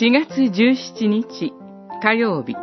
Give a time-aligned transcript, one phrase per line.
[0.00, 1.52] 4月17日
[2.02, 2.54] 火曜日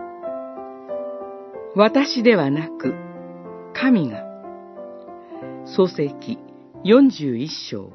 [1.75, 2.95] 私ではなく
[3.75, 4.23] 神が
[5.63, 6.39] 創世記
[6.83, 7.91] 41章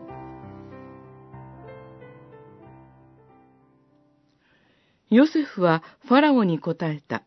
[5.10, 7.24] ヨセフはファラオに答えた。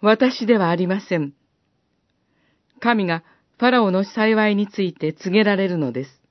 [0.00, 1.34] 私ではありません。
[2.78, 3.24] 神が
[3.58, 6.22] ファラオの幸いについて告げられるのです。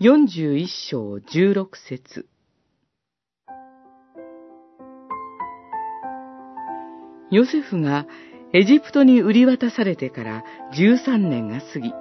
[0.00, 2.26] 41章16節
[7.30, 8.06] ヨセフが
[8.52, 10.44] エジプトに売り渡されてから
[10.78, 11.92] 13年が過ぎ、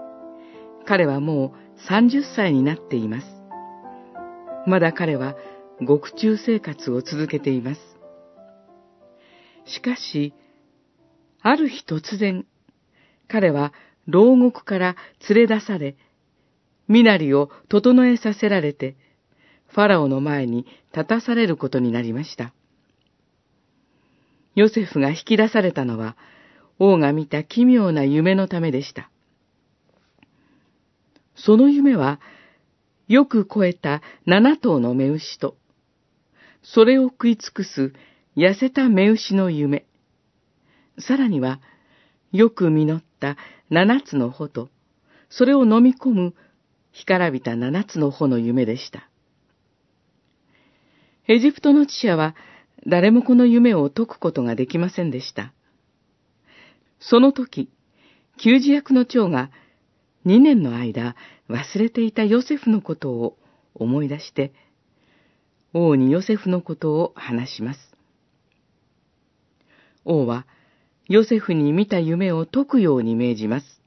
[0.86, 3.28] 彼はもう30歳になっています。
[4.68, 5.36] まだ彼は
[5.82, 7.82] 獄中生活を続けています。
[9.66, 10.34] しかし、
[11.42, 12.46] ある日突然、
[13.28, 13.74] 彼は
[14.08, 14.96] 牢獄から
[15.28, 15.98] 連れ出され、
[16.88, 18.96] 身なりを整えさせられて、
[19.68, 22.54] ファラオの前に立たされることになりました。
[24.56, 26.16] ヨセフが引き出されたのは、
[26.80, 29.10] 王が見た奇妙な夢のためでした。
[31.36, 32.20] その夢は、
[33.08, 35.58] よく肥えた七頭の目牛と、
[36.64, 37.94] それを食い尽くす
[38.36, 39.86] 痩せた目牛の夢、
[40.98, 41.60] さらには、
[42.32, 43.38] よく実った
[43.70, 44.70] 七つの穂と、
[45.30, 46.34] それを飲み込む
[46.92, 49.10] 干からびた七つの穂の夢でした。
[51.28, 52.36] エジプトの知者は
[52.88, 55.54] 誰もこの夢を解くことができませんでした。
[57.00, 57.70] その時、
[58.38, 59.50] 給仕役の長が
[60.26, 61.16] 2年の間
[61.50, 63.38] 忘れていたヨセフのことを
[63.74, 64.54] 思い出して、
[65.74, 67.80] 王にヨセフのことを話します。
[70.06, 70.46] 王は
[71.08, 73.82] ヨセフに見た夢を解くように命じます。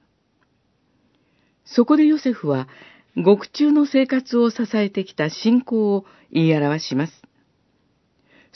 [1.65, 2.69] そこでヨセフは
[3.17, 7.28] 獄中の生活を支えてきた信仰を言い表します。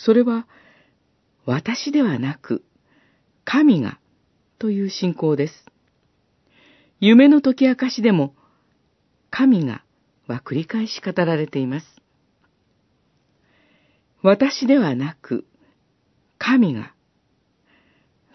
[0.05, 0.49] それは、
[1.47, 2.65] 私ではなく、
[3.45, 4.01] 神が、
[4.59, 5.67] という信仰です。
[6.99, 8.35] 夢の解き明かしでも、
[9.31, 9.85] 神が
[10.27, 11.87] は繰り返し語られています。
[14.23, 15.45] 私ではなく、
[16.37, 16.95] 神が。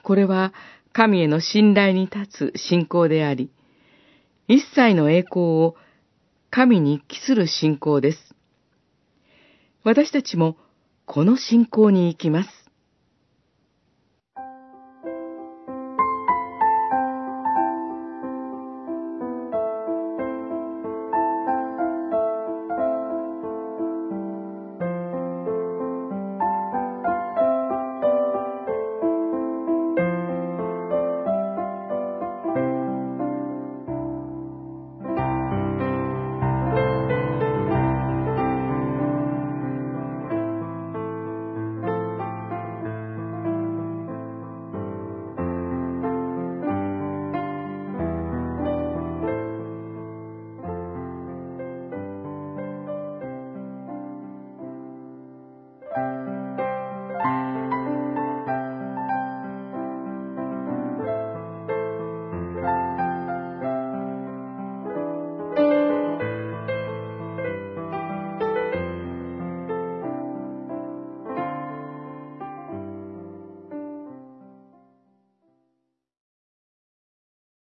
[0.03, 0.53] これは
[0.93, 3.51] 神への信頼に立つ信仰であり、
[4.47, 5.75] 一切の栄光を
[6.49, 8.35] 神に帰する信仰です。
[9.83, 10.57] 私たちも
[11.09, 12.66] この信仰に行きます。